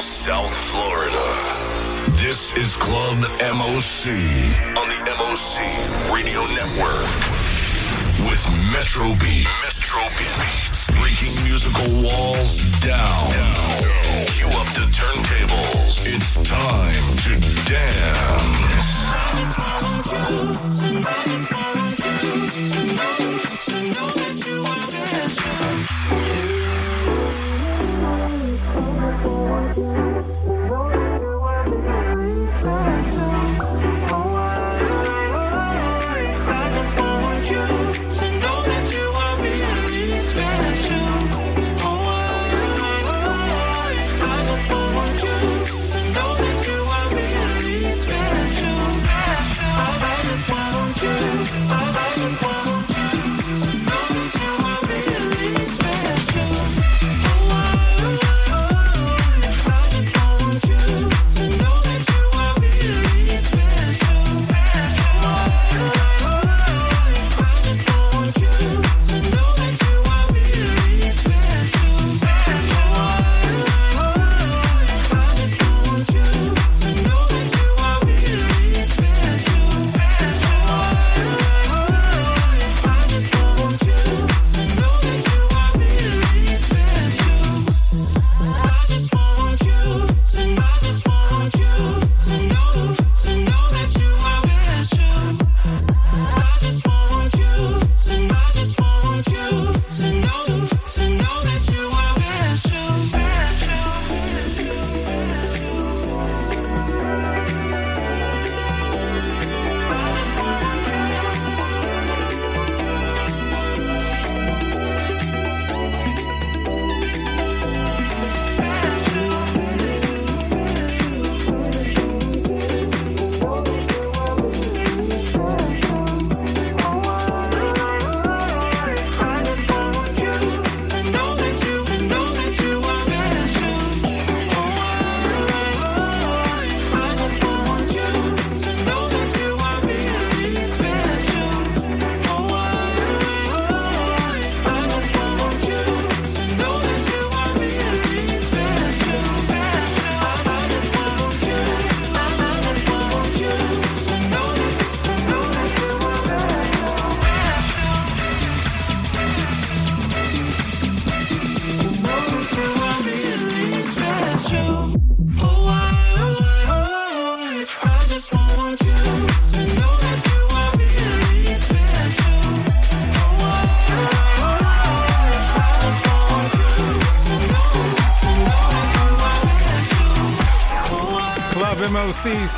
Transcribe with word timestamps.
South 0.00 0.54
Florida. 0.70 1.26
This 2.22 2.54
is 2.56 2.76
Club 2.76 3.16
MOC 3.40 4.14
on 4.78 4.86
the 4.86 5.00
MOC 5.18 6.14
Radio 6.14 6.42
Network 6.54 7.10
with 8.22 8.48
Metro 8.70 9.08
Beat. 9.18 9.48
Metro 9.66 10.02
Beatz. 10.14 10.86
Breaking 11.00 11.34
musical 11.44 11.90
walls 12.00 12.58
down. 12.80 13.30
down. 13.30 13.82
Cue 14.28 14.46
up 14.46 14.68
the 14.78 14.86
turntables. 14.94 16.06
It's 16.06 16.34
time 16.48 17.16
to 17.24 17.32
dance 17.68 18.98
for 29.22 29.72
you. 29.76 30.57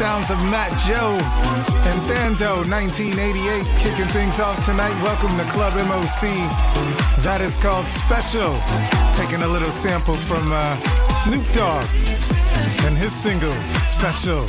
sounds 0.01 0.31
of 0.31 0.39
Matt 0.49 0.73
Joe 0.89 1.13
and 1.85 2.01
Thando1988 2.09 3.69
kicking 3.85 4.09
things 4.17 4.41
off 4.41 4.57
tonight. 4.65 4.97
Welcome 5.05 5.29
to 5.37 5.45
Club 5.53 5.75
MOC. 5.75 6.25
That 7.21 7.43
is 7.43 7.59
called 7.59 7.85
Special. 7.85 8.57
Taking 9.13 9.45
a 9.45 9.47
little 9.47 9.69
sample 9.69 10.15
from 10.15 10.49
uh, 10.53 10.79
Snoop 11.21 11.45
Dogg 11.53 11.85
and 12.89 12.97
his 12.97 13.13
single 13.13 13.53
Special. 13.77 14.49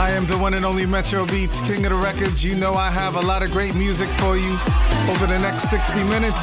I 0.00 0.16
am 0.16 0.24
the 0.24 0.38
one 0.38 0.54
and 0.54 0.64
only 0.64 0.86
Metro 0.86 1.26
Beatz, 1.26 1.60
King 1.68 1.84
of 1.84 1.92
the 1.92 2.00
Records. 2.00 2.42
You 2.42 2.56
know 2.56 2.72
I 2.72 2.90
have 2.90 3.16
a 3.16 3.20
lot 3.20 3.42
of 3.42 3.52
great 3.52 3.74
music 3.74 4.08
for 4.16 4.38
you 4.38 4.56
over 5.12 5.26
the 5.26 5.38
next 5.44 5.68
60 5.68 6.02
minutes. 6.04 6.40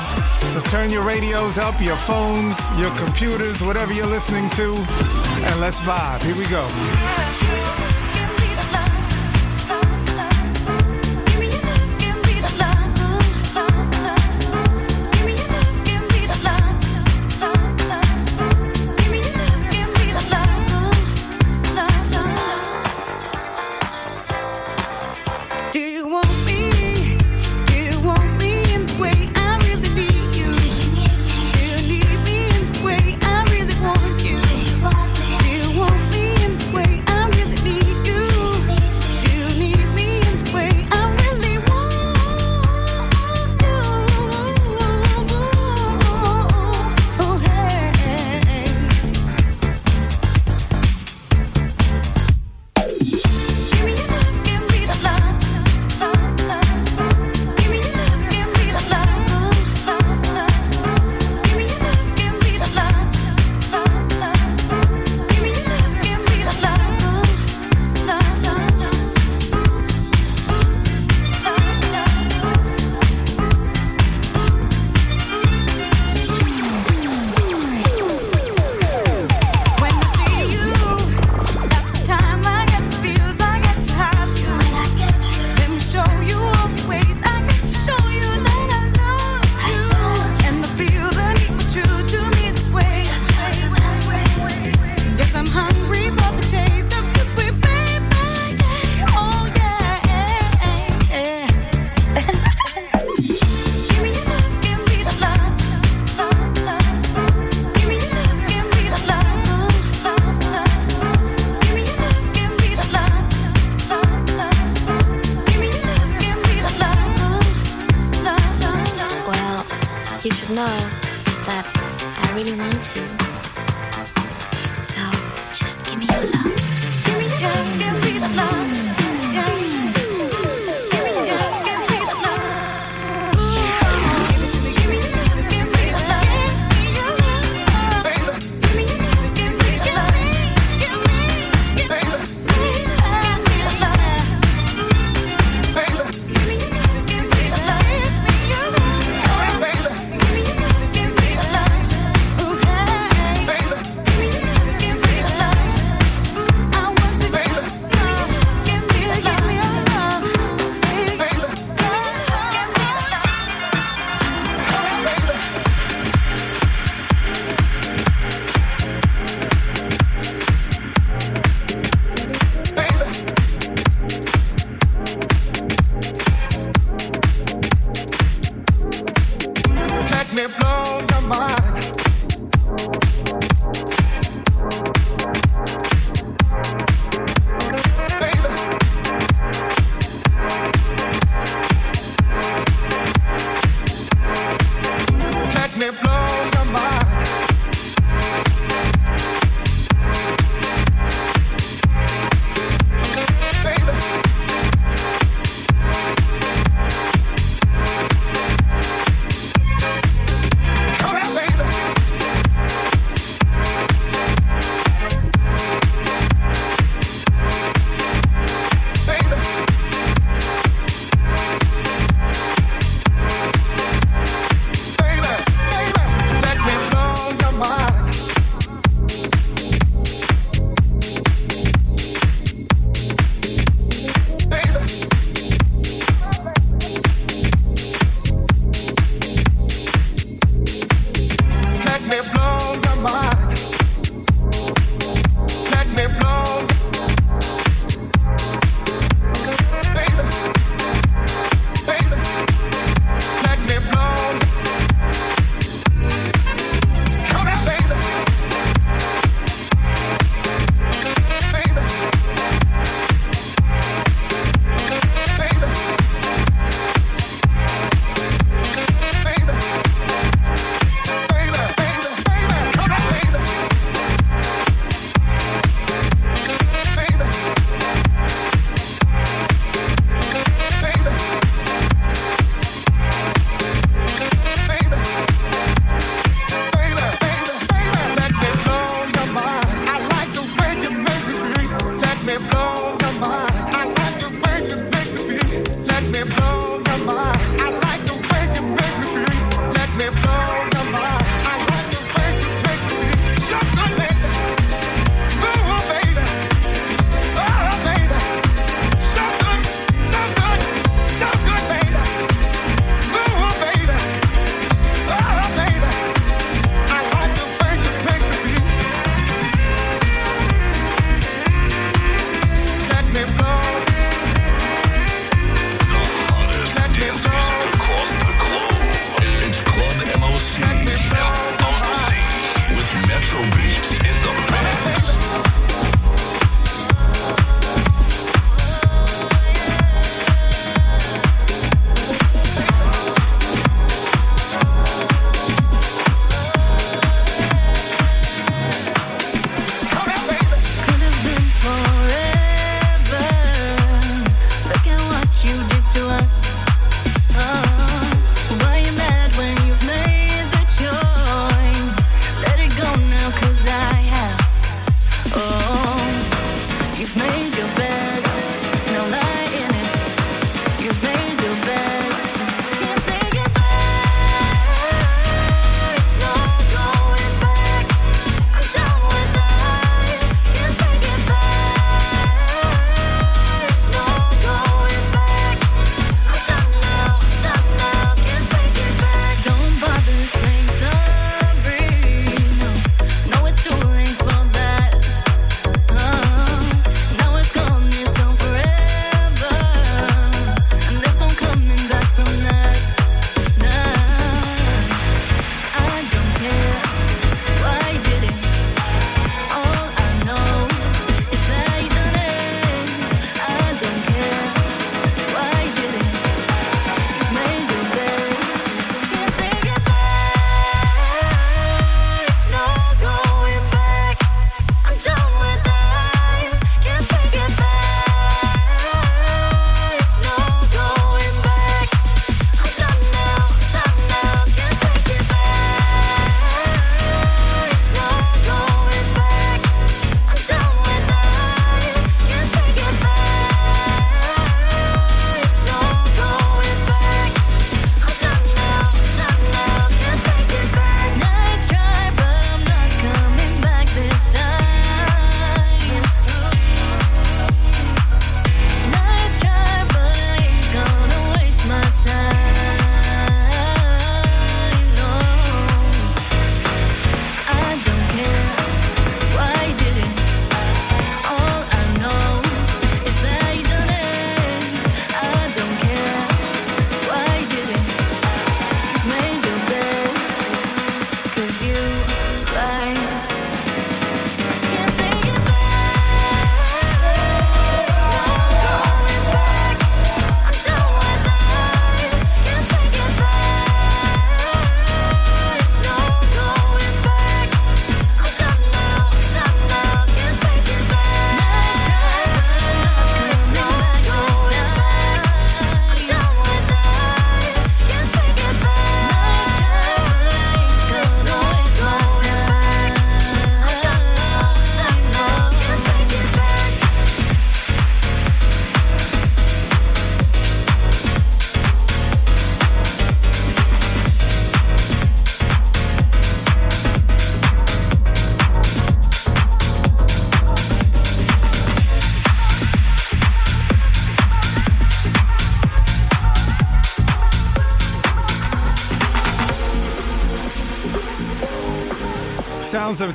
So 0.53 0.61
turn 0.69 0.91
your 0.91 1.01
radios 1.01 1.57
up, 1.57 1.73
your 1.81 1.97
phones, 1.97 2.53
your 2.77 2.93
computers, 3.01 3.63
whatever 3.63 3.93
you're 3.93 4.05
listening 4.05 4.47
to, 4.61 4.77
and 5.49 5.59
let's 5.59 5.79
vibe. 5.79 6.21
Here 6.21 6.37
we 6.37 6.45
go. 6.53 6.61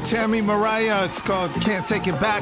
Tammy 0.07 0.41
Mariah. 0.41 1.05
It's 1.05 1.21
called 1.21 1.53
Can't 1.63 1.85
Take 1.85 2.07
It 2.07 2.19
Back. 2.21 2.41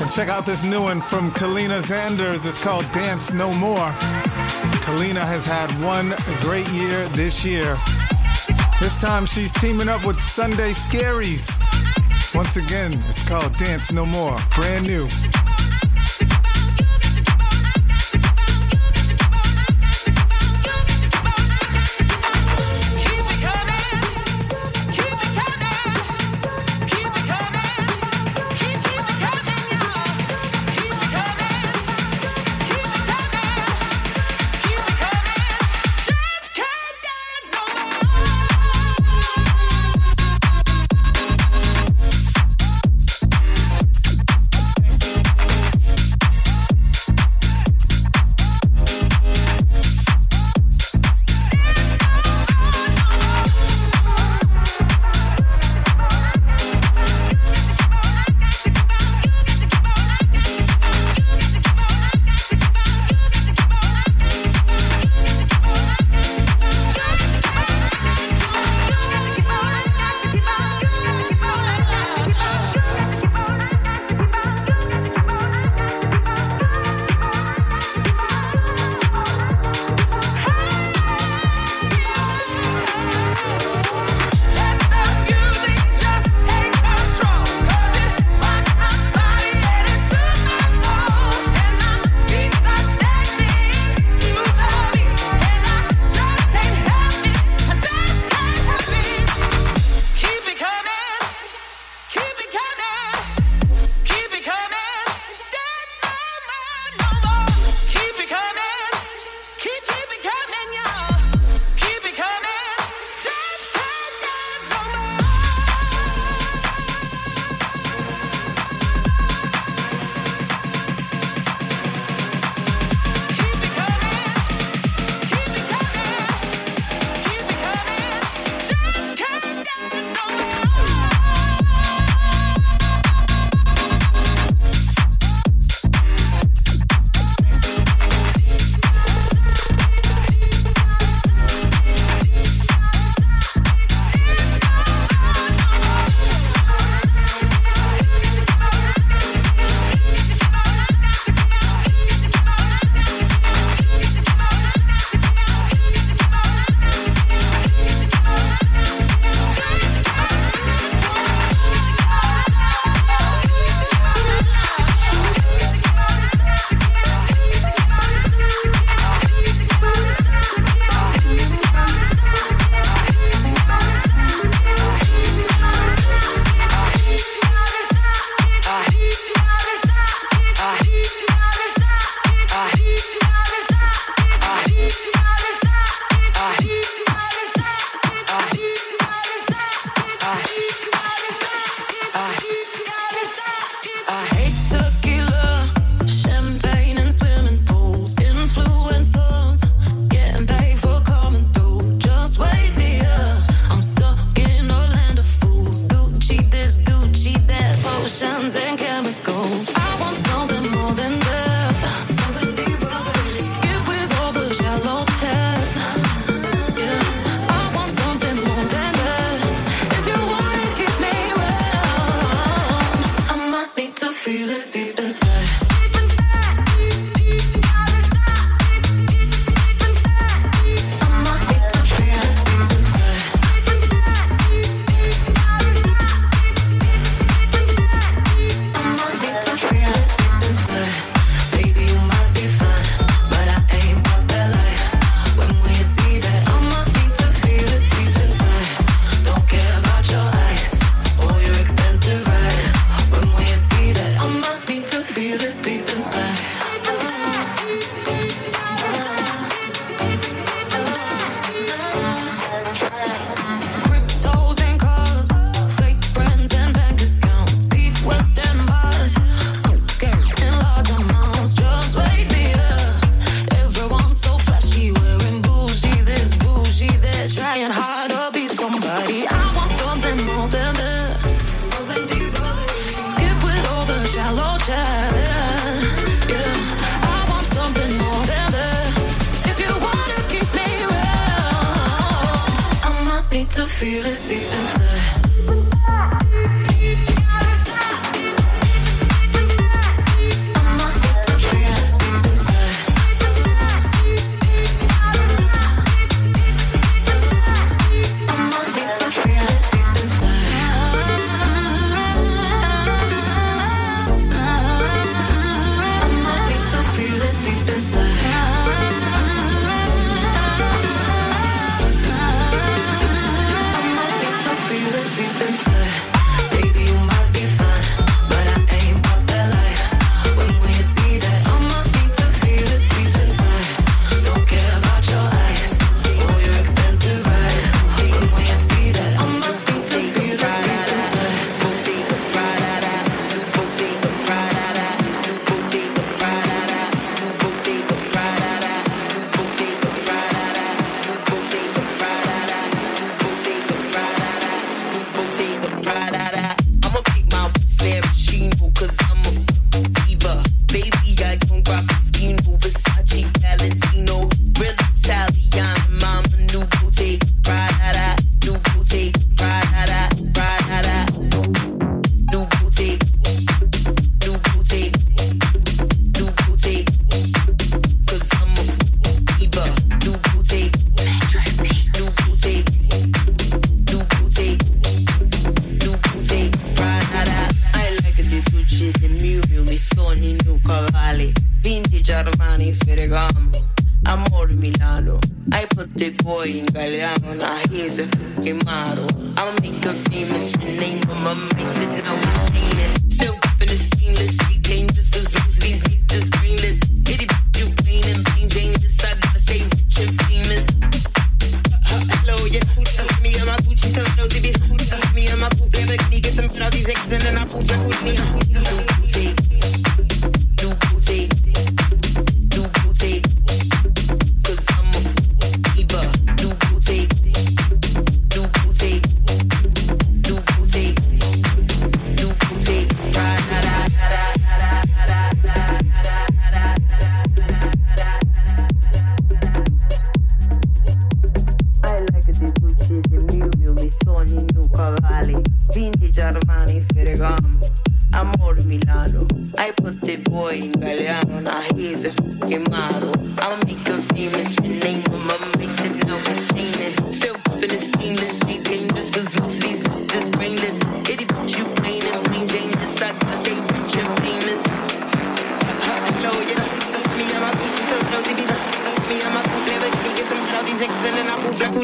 And 0.00 0.08
check 0.08 0.28
out 0.28 0.46
this 0.46 0.62
new 0.62 0.82
one 0.82 1.00
from 1.00 1.32
Kaleena 1.32 1.82
Zanders. 1.82 2.46
It's 2.46 2.60
called 2.60 2.88
Dance 2.92 3.32
No 3.32 3.52
More. 3.54 3.90
Kaleena 4.84 5.26
has 5.26 5.44
had 5.44 5.68
one 5.84 6.14
great 6.42 6.68
year 6.68 7.08
this 7.08 7.44
year. 7.44 7.76
This 8.80 8.96
time 8.96 9.26
she's 9.26 9.50
teaming 9.52 9.88
up 9.88 10.06
with 10.06 10.20
Sunday 10.20 10.70
Scaries. 10.70 11.50
Once 12.36 12.56
again, 12.56 12.92
it's 13.08 13.28
called 13.28 13.52
Dance 13.56 13.90
No 13.90 14.06
More. 14.06 14.38
Brand 14.54 14.86
new. 14.86 15.08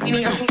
I 0.01 0.07
move 0.11 0.41
like 0.41 0.48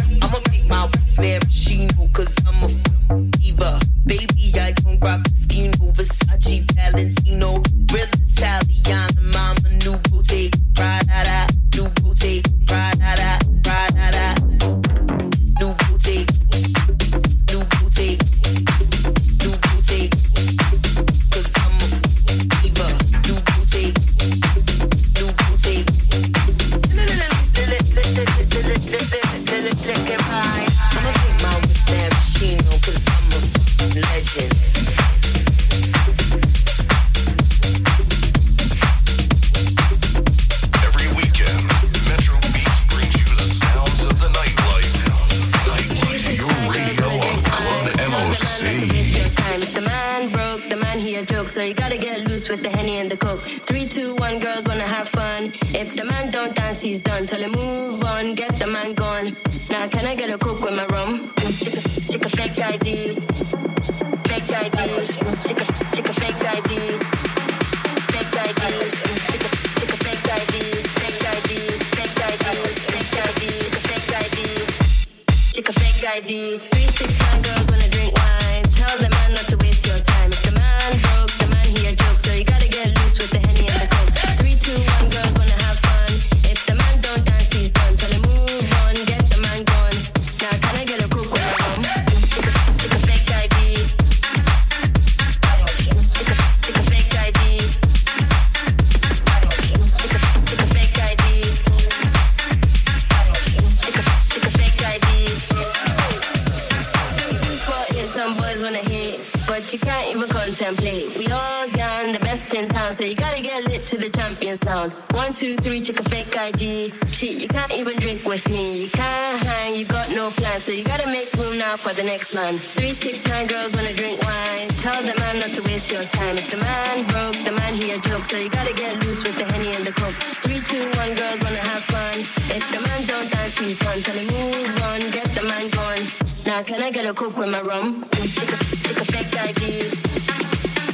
you 109.78 109.86
can't 109.86 110.16
even 110.16 110.30
contemplate. 110.30 111.18
We 111.18 111.28
all 111.30 111.68
gone, 111.70 112.12
the 112.12 112.20
best 112.20 112.54
in 112.54 112.68
town, 112.68 112.92
so 112.92 113.04
you 113.04 113.16
gotta 113.16 113.42
get 113.42 113.64
lit 113.66 113.86
to 113.88 113.98
the 113.98 114.10
champion 114.10 114.58
sound. 114.58 114.92
One, 115.14 115.34
two, 115.34 115.56
three, 115.58 115.82
check 115.82 116.00
a 116.00 116.04
fake 116.10 116.36
ID. 116.36 116.94
Shit, 117.08 117.42
you 117.42 117.48
can't 117.48 117.74
even 117.78 117.96
drink 117.98 118.26
with 118.26 118.48
me. 118.50 118.84
You 118.84 118.90
can't 118.90 119.40
hang, 119.46 119.76
you 119.76 119.86
got 119.86 120.10
no 120.16 120.30
plan, 120.32 120.60
so 120.60 120.72
you 120.72 120.84
gotta 120.84 121.06
make 121.08 121.32
room 121.38 121.58
now 121.60 121.76
for 121.78 121.94
the 121.94 122.04
next 122.04 122.34
man. 122.34 122.56
Three, 122.58 122.94
six, 122.94 123.22
nine 123.30 123.46
girls 123.46 123.76
wanna 123.76 123.94
drink 123.94 124.18
wine. 124.24 124.68
Tell 124.82 124.98
the 125.04 125.14
man 125.20 125.36
not 125.46 125.52
to 125.54 125.62
waste 125.70 125.92
your 125.92 126.04
time. 126.04 126.36
If 126.38 126.50
the 126.50 126.58
man 126.58 126.96
broke, 127.14 127.38
the 127.46 127.54
man 127.54 127.74
he 127.78 127.92
a 127.92 128.00
joke, 128.02 128.26
so 128.26 128.38
you 128.38 128.50
gotta 128.50 128.74
get 128.74 128.98
loose 129.06 129.22
with 129.22 129.38
the 129.38 129.46
henny 129.46 129.70
and 129.78 129.86
the 129.86 129.94
coke. 129.94 130.18
Three, 130.42 130.58
two, 130.58 130.86
one, 130.98 131.14
girls 131.14 131.44
wanna 131.44 131.62
have 131.70 131.84
fun. 131.86 132.18
If 132.50 132.66
the 132.74 132.82
man 132.82 133.06
don't 133.06 133.30
dance, 133.30 133.60
he's 133.60 133.78
done. 133.78 134.02
Tell 134.02 134.18
him 134.18 134.26
move 134.26 134.82
on, 134.90 135.00
get 135.14 135.30
the 135.38 135.44
man 135.46 135.70
gone. 135.70 136.27
Now 136.48 136.64
can 136.64 136.82
I 136.82 136.90
get 136.92 137.06
a 137.06 137.14
coke 137.14 137.38
with 137.38 137.50
my 137.50 137.60
rum? 137.60 138.04
Take 138.04 138.24
a, 138.24 138.56
take 138.88 138.96
a 138.96 139.06
fake 139.12 139.36
ID. 139.36 139.64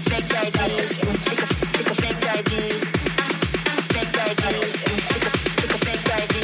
Fake 0.09 0.33
ID. 0.33 0.57
Take 0.57 1.41
a, 1.41 1.47
take 1.77 1.89
a 1.89 1.95
fake 2.01 2.25
ID. 2.33 2.51
Fake 3.93 4.17
ID. 4.17 4.41
Take 4.41 5.21
a, 5.21 5.33
take 5.61 5.69
a 5.69 5.79
fake 5.85 6.09
ID. 6.09 6.35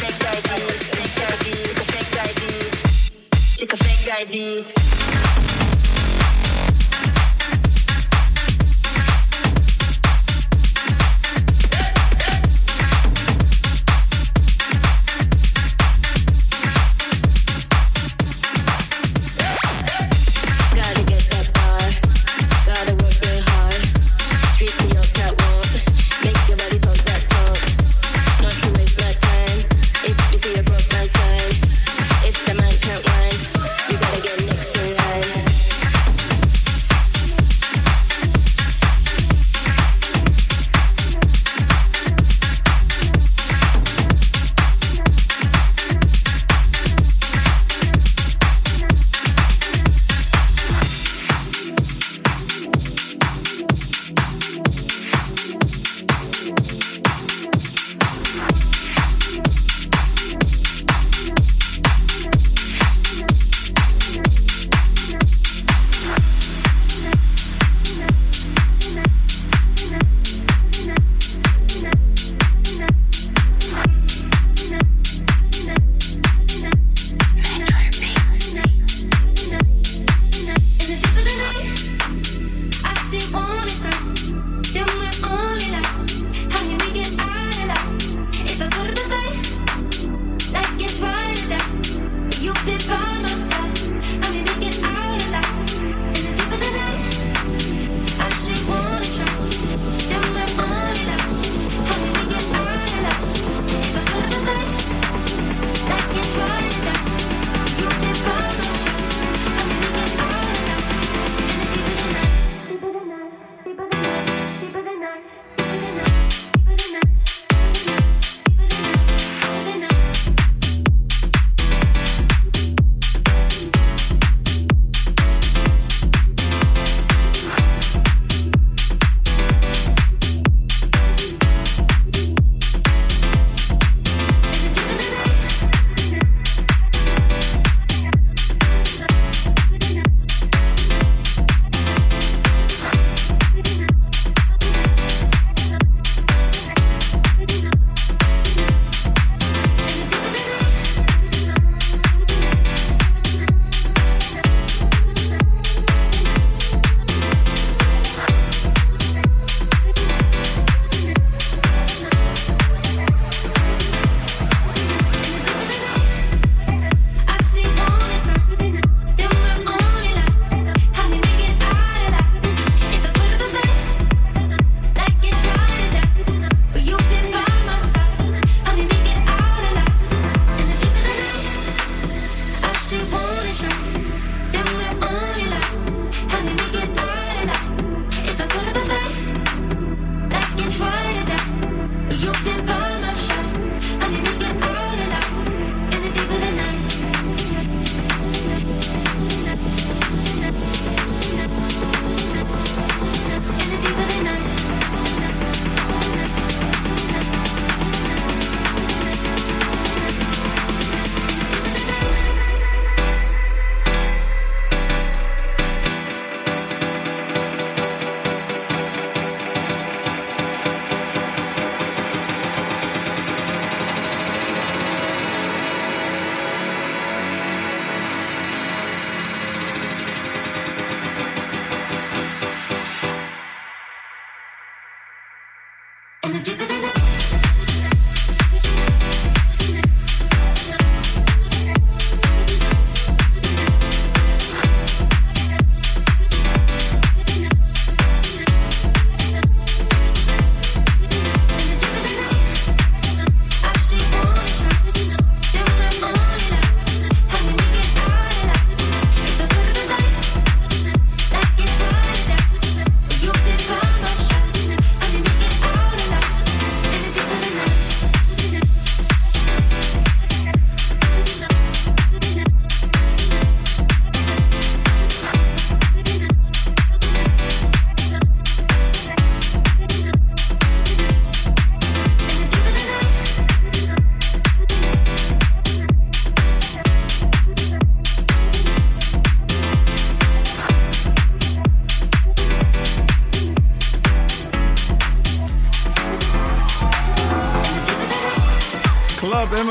Fake 0.00 0.24
ID. 0.32 0.52
Fake 0.96 1.20
ID. 1.28 1.46
Take 1.60 1.76
a 1.76 1.84
fake 1.92 2.16
ID. 2.24 2.42
Take 3.58 3.72
a 3.72 3.76
fake 3.76 4.08
ID. 4.20 4.75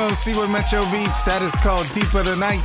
MOC 0.05 0.37
with 0.37 0.51
Metro 0.51 0.81
Beatz. 0.93 1.25
That 1.25 1.41
is 1.41 1.49
called 1.65 1.89
Deeper 1.89 2.21
the 2.21 2.37
Night. 2.37 2.61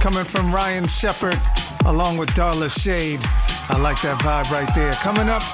Coming 0.00 0.24
from 0.24 0.48
Ryan 0.48 0.86
Shepard 0.88 1.36
along 1.84 2.16
with 2.16 2.32
Darla 2.32 2.72
Shade. 2.72 3.20
I 3.68 3.76
like 3.76 4.00
that 4.00 4.16
vibe 4.24 4.48
right 4.48 4.72
there. 4.72 4.92
Coming 5.04 5.28
up, 5.28 5.44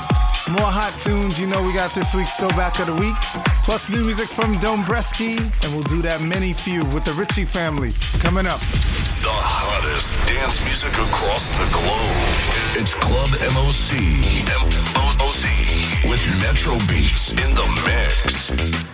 more 0.55 0.71
hot 0.71 0.95
tunes. 1.03 1.35
You 1.35 1.51
know 1.51 1.59
we 1.67 1.75
got 1.75 1.91
this 1.99 2.15
week's 2.15 2.31
throwback 2.39 2.79
of 2.79 2.87
the 2.87 2.95
week. 2.95 3.19
Plus 3.67 3.91
new 3.91 4.07
music 4.07 4.31
from 4.31 4.55
Dombresky. 4.63 5.43
And 5.67 5.75
we'll 5.75 5.91
do 5.91 5.99
that 6.07 6.23
mini 6.23 6.53
few 6.53 6.87
with 6.95 7.03
the 7.03 7.13
Ritchie 7.19 7.51
family. 7.51 7.91
Coming 8.23 8.47
up. 8.47 8.63
The 9.27 9.35
hottest 9.35 10.15
dance 10.31 10.63
music 10.63 10.95
across 10.95 11.51
the 11.59 11.67
globe. 11.75 12.23
It's 12.79 12.95
Club 12.95 13.35
MOC. 13.51 13.99
MOC 15.19 15.43
with 16.07 16.23
Metro 16.39 16.79
Beatz 16.87 17.35
in 17.35 17.51
the 17.51 17.67
mix. 17.83 18.94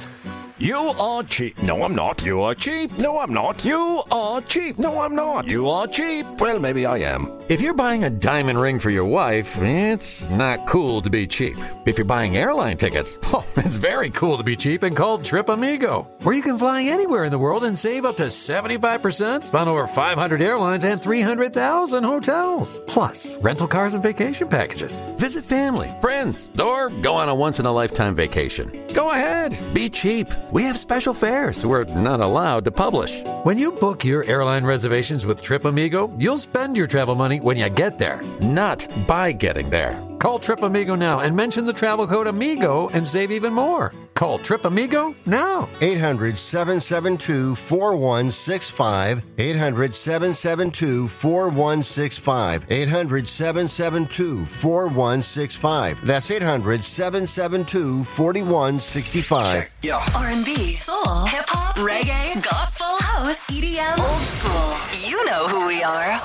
You 0.60 0.76
are 0.76 1.22
cheap. 1.22 1.62
No, 1.62 1.82
I'm 1.84 1.94
not. 1.94 2.22
You 2.22 2.42
are 2.42 2.54
cheap. 2.54 2.92
No, 2.98 3.18
I'm 3.18 3.32
not. 3.32 3.64
You 3.64 4.02
are 4.10 4.42
cheap. 4.42 4.78
No, 4.78 5.00
I'm 5.00 5.14
not. 5.14 5.50
You 5.50 5.70
are 5.70 5.86
cheap. 5.86 6.26
Well, 6.38 6.60
maybe 6.60 6.84
I 6.84 6.98
am. 6.98 7.32
If 7.48 7.62
you're 7.62 7.72
buying 7.72 8.04
a 8.04 8.10
diamond 8.10 8.60
ring 8.60 8.78
for 8.78 8.90
your 8.90 9.06
wife, 9.06 9.56
it's 9.62 10.28
not 10.28 10.66
cool 10.66 11.00
to 11.00 11.08
be 11.08 11.26
cheap. 11.26 11.56
If 11.86 11.96
you're 11.96 12.04
buying 12.04 12.36
airline 12.36 12.76
tickets, 12.76 13.18
oh, 13.32 13.44
it's 13.56 13.78
very 13.78 14.10
cool 14.10 14.36
to 14.36 14.44
be 14.44 14.54
cheap 14.54 14.82
and 14.82 14.94
called 14.94 15.22
TripAmigo, 15.22 16.06
where 16.24 16.34
you 16.34 16.42
can 16.42 16.58
fly 16.58 16.82
anywhere 16.82 17.24
in 17.24 17.32
the 17.32 17.38
world 17.38 17.64
and 17.64 17.76
save 17.76 18.04
up 18.04 18.18
to 18.18 18.24
75% 18.24 19.54
on 19.54 19.66
over 19.66 19.86
500 19.86 20.42
airlines 20.42 20.84
and 20.84 21.02
300,000 21.02 22.04
hotels. 22.04 22.80
Plus, 22.86 23.34
rental 23.36 23.66
cars 23.66 23.94
and 23.94 24.02
vacation 24.02 24.46
packages. 24.46 24.98
Visit 25.16 25.42
family, 25.42 25.90
friends, 26.02 26.50
or 26.62 26.90
go 27.00 27.14
on 27.14 27.30
a 27.30 27.34
once 27.34 27.58
in 27.58 27.64
a 27.64 27.72
lifetime 27.72 28.14
vacation. 28.14 28.70
Go 28.92 29.10
ahead, 29.10 29.58
be 29.72 29.88
cheap. 29.88 30.28
We 30.52 30.64
have 30.64 30.76
special 30.76 31.14
fares 31.14 31.64
we're 31.64 31.84
not 31.84 32.20
allowed 32.20 32.64
to 32.64 32.72
publish. 32.72 33.22
When 33.44 33.56
you 33.56 33.70
book 33.70 34.04
your 34.04 34.24
airline 34.24 34.64
reservations 34.64 35.24
with 35.24 35.42
TripAmigo, 35.42 36.12
you'll 36.20 36.38
spend 36.38 36.76
your 36.76 36.88
travel 36.88 37.14
money 37.14 37.38
when 37.38 37.56
you 37.56 37.68
get 37.68 37.98
there, 37.98 38.20
not 38.40 38.88
by 39.06 39.30
getting 39.30 39.70
there. 39.70 40.09
Call 40.20 40.38
TripAmigo 40.38 40.98
now 40.98 41.20
and 41.20 41.34
mention 41.34 41.64
the 41.64 41.72
travel 41.72 42.06
code 42.06 42.26
AMIGO 42.26 42.92
and 42.92 43.06
save 43.06 43.30
even 43.30 43.54
more. 43.54 43.90
Call 44.12 44.38
Trip 44.38 44.66
Amigo 44.66 45.14
now. 45.24 45.66
800 45.80 46.36
772 46.36 47.54
4165. 47.54 49.24
800 49.38 49.94
772 49.94 51.08
4165. 51.08 52.66
800 52.68 53.26
772 53.26 54.44
4165. 54.44 56.06
That's 56.06 56.30
800 56.30 56.84
772 56.84 58.04
4165. 58.04 59.70
R&B, 60.14 60.74
soul, 60.74 61.24
hip 61.24 61.46
hop, 61.48 61.76
reggae, 61.76 62.44
gospel, 62.44 62.98
house, 63.00 63.40
EDM, 63.48 63.98
old 63.98 64.22
school. 64.36 65.08
You 65.08 65.24
know 65.24 65.48
who 65.48 65.66
we 65.66 65.82
are. 65.82 66.20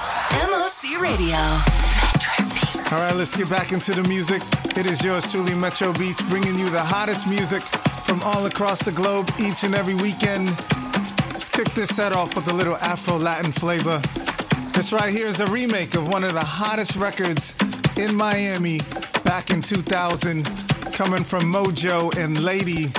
MOC 0.52 1.00
Radio. 1.00 1.85
Let's 3.18 3.34
get 3.34 3.50
back 3.50 3.72
into 3.72 3.94
the 3.94 4.04
music. 4.10 4.42
It 4.78 4.90
is 4.92 5.02
yours 5.02 5.32
truly, 5.32 5.56
Metro 5.56 5.94
Beatz, 5.94 6.28
bringing 6.28 6.60
you 6.60 6.70
the 6.70 6.82
hottest 6.82 7.28
music 7.30 7.64
from 8.04 8.20
all 8.24 8.46
across 8.46 8.84
the 8.84 8.92
globe 8.92 9.30
each 9.40 9.64
and 9.64 9.74
every 9.74 9.96
weekend. 9.96 10.50
Let's 11.32 11.48
kick 11.48 11.70
this 11.72 11.90
set 11.96 12.14
off 12.14 12.36
with 12.36 12.52
a 12.52 12.54
little 12.54 12.76
Afro 12.76 13.18
Latin 13.18 13.54
flavor. 13.54 14.02
This 14.74 14.92
right 14.92 15.10
here 15.10 15.28
is 15.28 15.40
a 15.40 15.48
remake 15.48 15.96
of 15.96 16.10
one 16.10 16.26
of 16.26 16.34
the 16.34 16.44
hottest 16.44 16.98
records 16.98 17.54
in 17.98 18.14
Miami 18.14 18.80
back 19.24 19.50
in 19.50 19.62
2000, 19.62 20.44
coming 20.92 21.24
from 21.24 21.44
Modjo 21.52 22.16
and 22.18 22.44
Lady. 22.44 22.92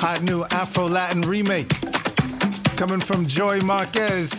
Hot 0.00 0.22
new 0.22 0.44
Afro 0.50 0.86
Latin 0.86 1.22
remake. 1.22 1.70
Coming 2.76 3.00
from 3.00 3.26
Joy 3.26 3.58
Marquez 3.60 4.30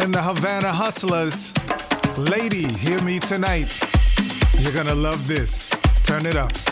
and 0.00 0.12
the 0.12 0.20
Havana 0.20 0.72
Hustlers. 0.72 1.54
Lady, 2.18 2.66
hear 2.66 3.00
me 3.02 3.20
tonight. 3.20 3.89
You're 4.60 4.74
gonna 4.74 4.94
love 4.94 5.26
this. 5.26 5.70
Turn 6.04 6.26
it 6.26 6.36
up. 6.36 6.69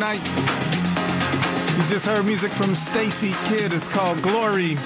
Tonight. 0.00 0.26
You 1.76 1.86
just 1.86 2.06
heard 2.06 2.24
music 2.24 2.50
from 2.52 2.74
Stacy 2.74 3.34
Kidd. 3.44 3.74
It's 3.74 3.86
called 3.86 4.22
Glory. 4.22 4.76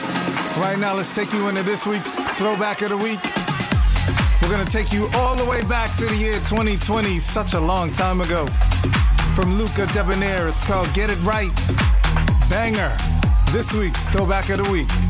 Right 0.58 0.76
now, 0.76 0.92
let's 0.96 1.14
take 1.14 1.32
you 1.32 1.48
into 1.48 1.62
this 1.62 1.86
week's 1.86 2.16
Throwback 2.36 2.82
of 2.82 2.88
the 2.88 2.96
Week. 2.96 3.20
We're 4.42 4.50
going 4.50 4.66
to 4.66 4.72
take 4.72 4.92
you 4.92 5.08
all 5.14 5.36
the 5.36 5.44
way 5.44 5.62
back 5.66 5.96
to 5.98 6.06
the 6.06 6.16
year 6.16 6.34
2020, 6.48 7.20
such 7.20 7.54
a 7.54 7.60
long 7.60 7.92
time 7.92 8.22
ago. 8.22 8.46
From 9.36 9.56
Luca 9.56 9.86
Debonaire, 9.92 10.48
it's 10.48 10.66
called 10.66 10.92
Get 10.94 11.12
It 11.12 11.22
Right. 11.22 11.54
Banger. 12.50 12.92
This 13.52 13.72
week's 13.72 14.04
Throwback 14.08 14.48
of 14.48 14.64
the 14.64 14.68
Week. 14.72 15.03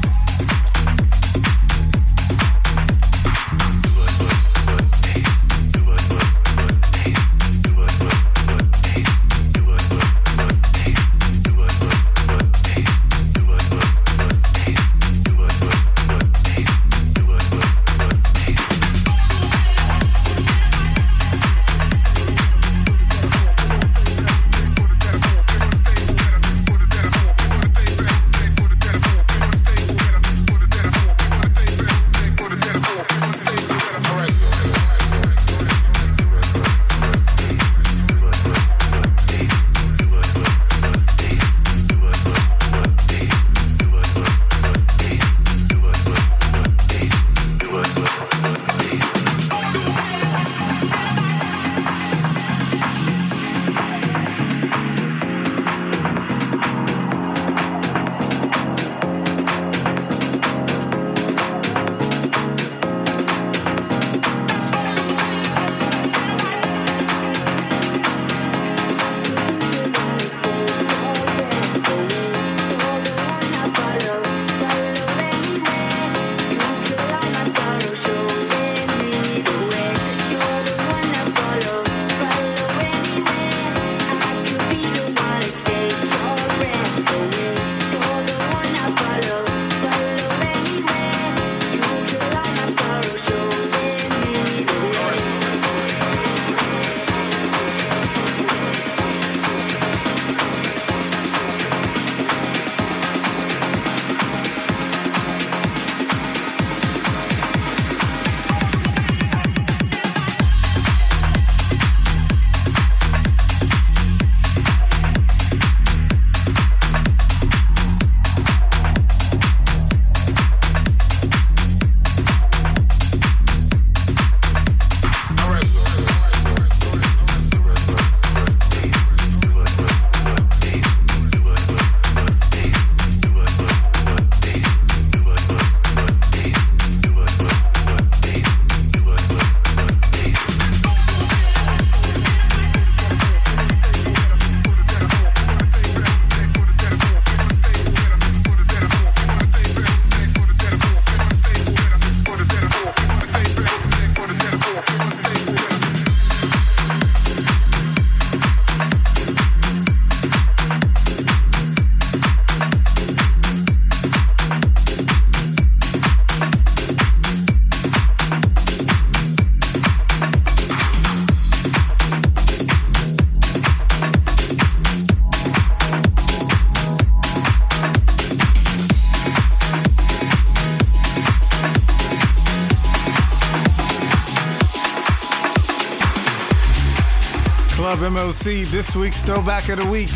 MOC, 188.15 188.71
this 188.71 188.95
week's 188.95 189.23
Throwback 189.23 189.69
of 189.71 189.79
the 189.79 189.91
Week. 189.91 190.09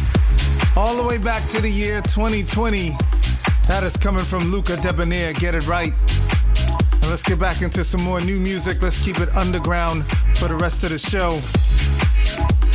All 0.77 0.97
the 0.97 1.03
way 1.03 1.19
back 1.19 1.45
to 1.49 1.61
the 1.61 1.69
year 1.69 2.01
2020. 2.03 2.91
That 3.67 3.83
is 3.83 3.97
coming 3.97 4.23
from 4.23 4.53
Luca 4.53 4.77
Debonaire, 4.77 5.33
Get 5.33 5.57
It 5.57 5.67
Right. 5.67 5.93
And 6.93 7.09
let's 7.09 7.25
get 7.25 7.41
back 7.41 7.61
into 7.61 7.83
some 7.83 8.01
more 8.03 8.21
new 8.21 8.39
music. 8.39 8.81
Let's 8.83 9.03
keep 9.03 9.19
it 9.19 9.29
underground 9.35 10.05
for 10.37 10.47
the 10.47 10.55
rest 10.55 10.85
of 10.85 10.91
the 10.91 10.99
show. 10.99 11.41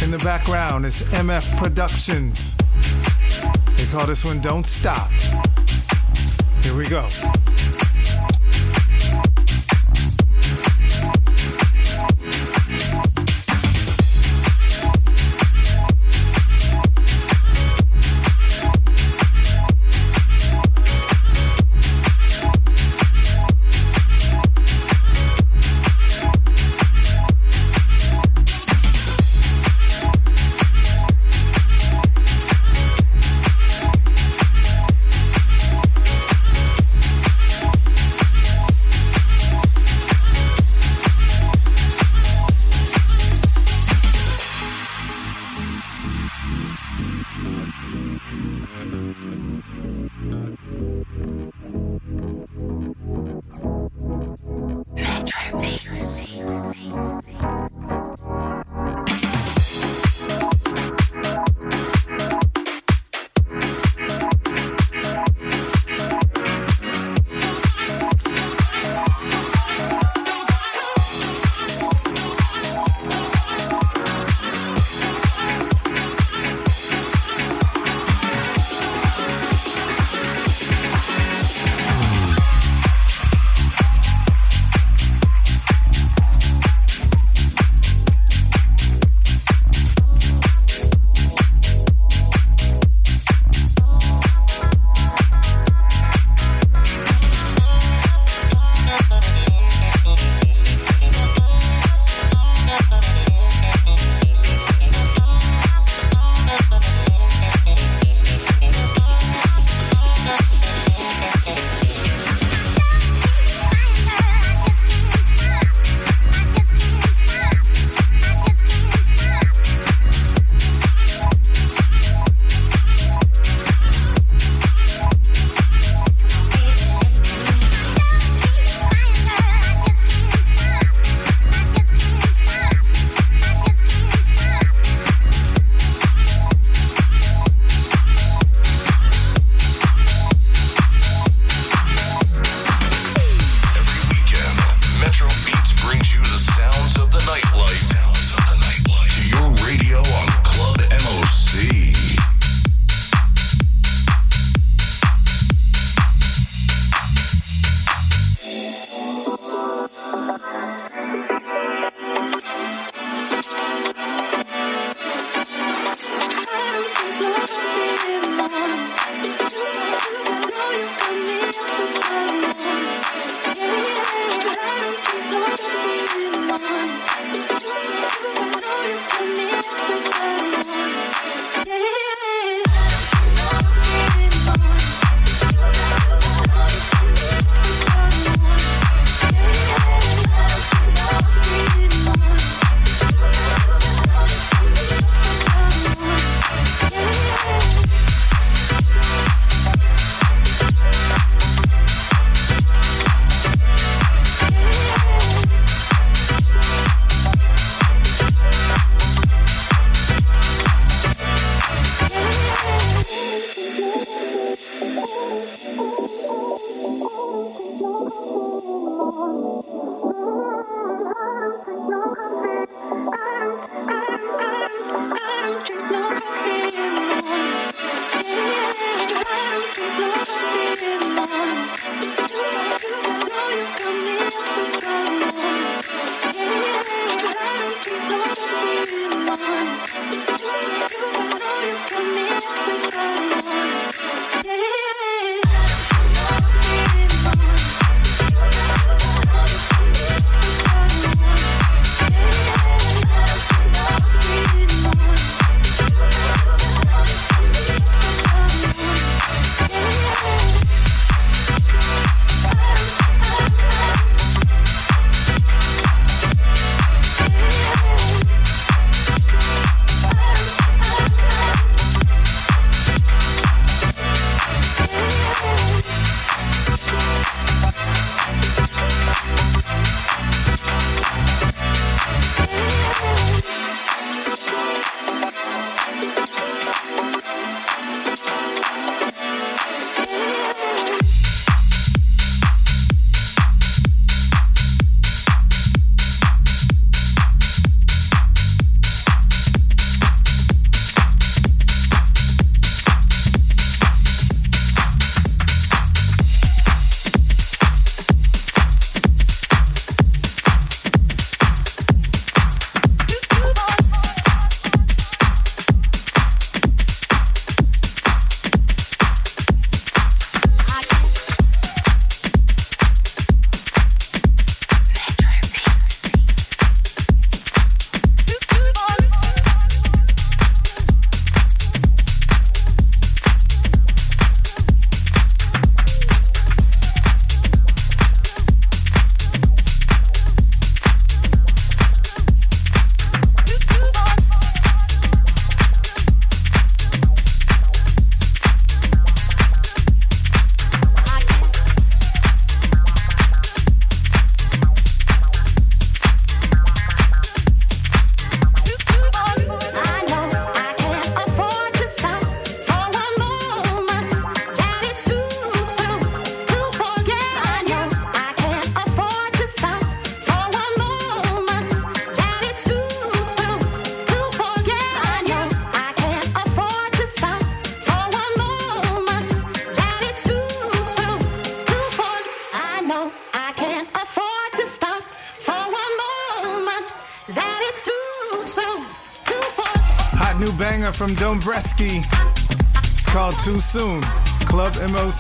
In 0.04 0.12
the 0.12 0.20
background 0.26 0.86
is 0.86 1.02
MF 1.14 1.58
Productions. 1.58 2.56
They 3.78 3.86
call 3.98 4.06
this 4.06 4.26
one 4.26 4.42
Don't 4.42 4.66
Stop. 4.66 5.10
Here 6.62 6.76
we 6.76 6.90
go. 6.90 7.08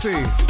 Club 0.04 0.43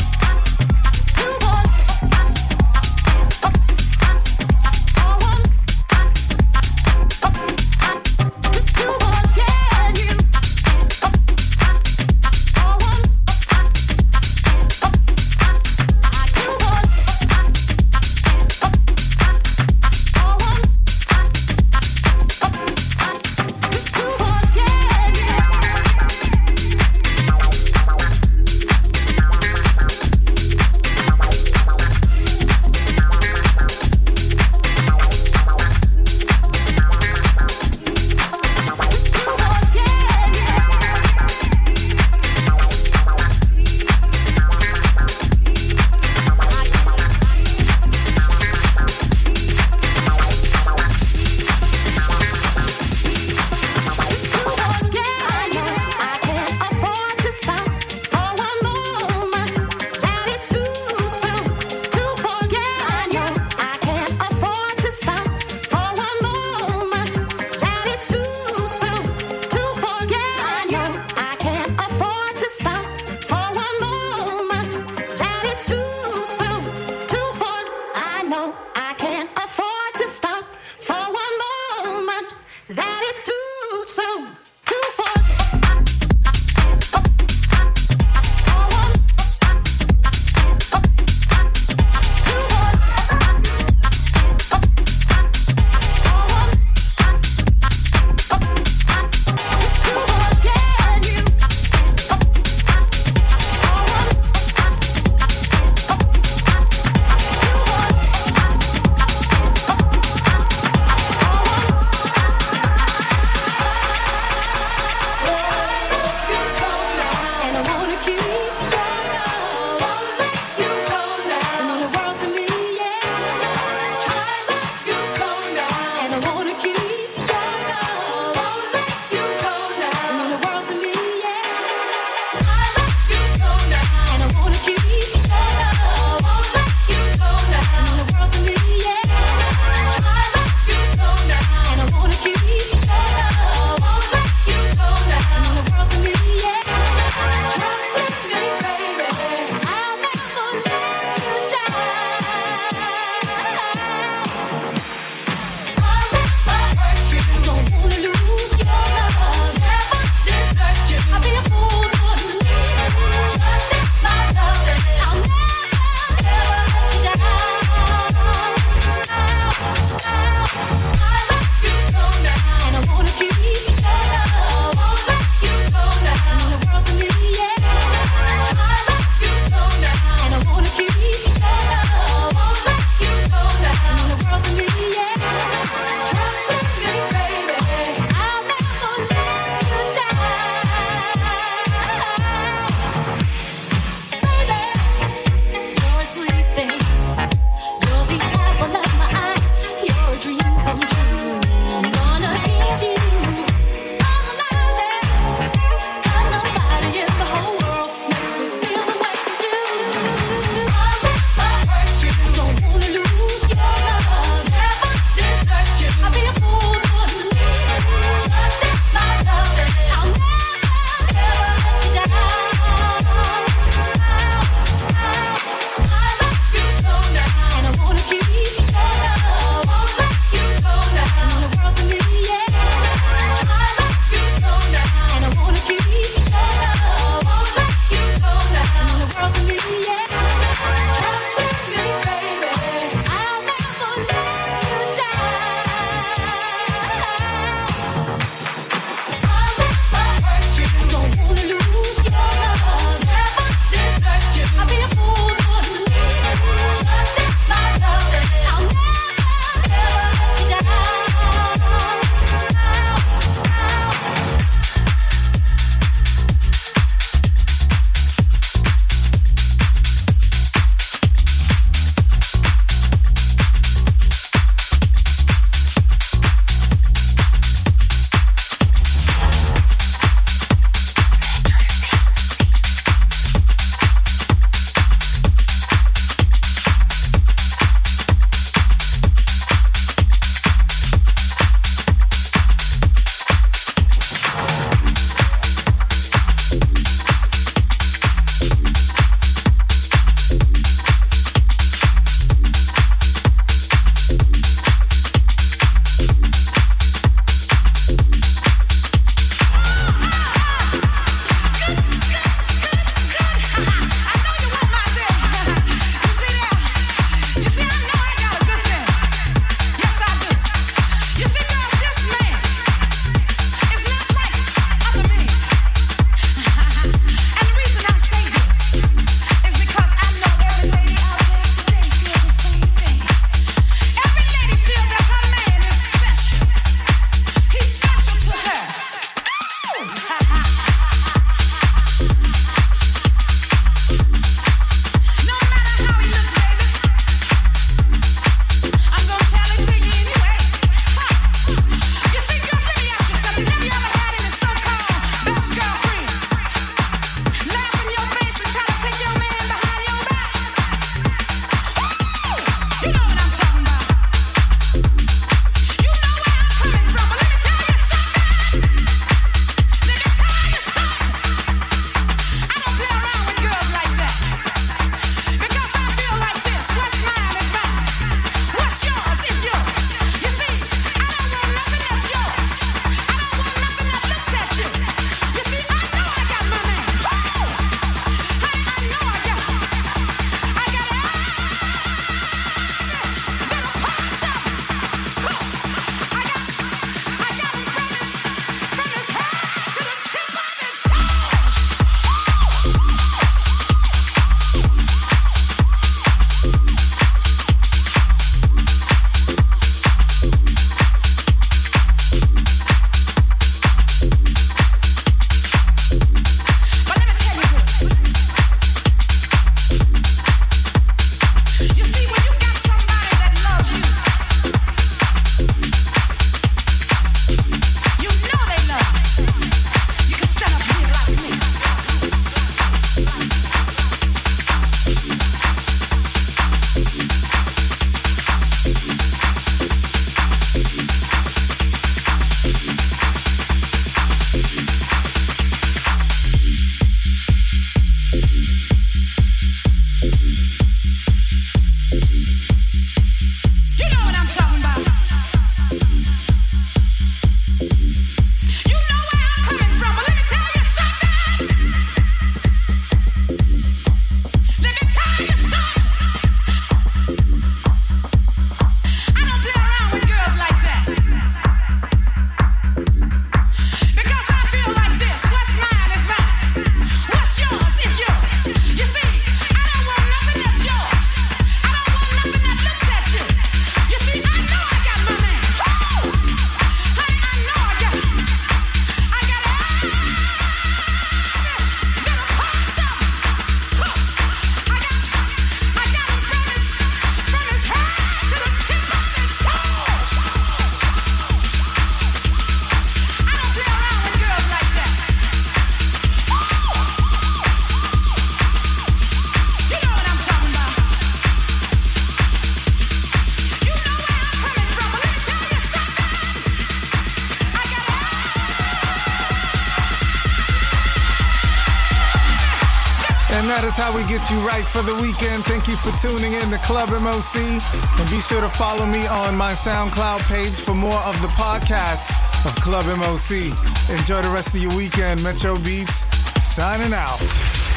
we 523.94 524.04
get 524.06 524.30
you 524.30 524.38
right 524.40 524.66
for 524.66 524.82
the 524.82 524.96
weekend. 524.96 525.46
Thank 525.46 525.68
you 525.68 525.76
for 525.76 525.92
tuning 526.02 526.34
in 526.34 526.50
to 526.50 526.58
Club 526.60 526.90
MOC. 526.90 527.36
And 527.38 528.10
be 528.10 528.20
sure 528.20 528.42
to 528.42 528.50
follow 528.50 528.86
me 528.86 529.06
on 529.08 529.38
my 529.38 529.52
SoundCloud 529.54 530.22
page 530.28 530.60
for 530.60 530.74
more 530.74 531.00
of 531.06 531.20
the 531.22 531.28
podcast 531.40 532.10
of 532.46 532.56
Club 532.56 532.86
MOC. 532.86 533.54
Enjoy 533.98 534.22
the 534.22 534.30
rest 534.30 534.50
of 534.50 534.62
your 534.62 534.76
weekend. 534.76 535.24
Metro 535.24 535.58
Beatz, 535.58 536.06
signing 536.42 536.94
out. 536.94 537.22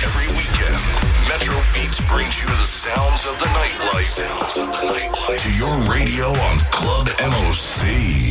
Every 0.04 0.28
weekend, 0.36 0.80
Metro 1.28 1.56
Beatz 1.74 2.00
brings 2.08 2.40
you 2.40 2.48
the 2.48 2.64
sounds 2.64 3.26
of 3.26 3.38
the 3.38 3.46
nightlife. 3.46 4.02
Sounds 4.02 4.56
of 4.56 4.66
the 4.72 4.86
nightlife 4.88 5.42
to 5.42 5.52
your 5.58 5.76
radio 5.92 6.28
on 6.28 6.58
Club 6.70 7.08
MOC. 7.18 8.25